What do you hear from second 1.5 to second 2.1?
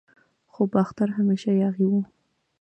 یاغي و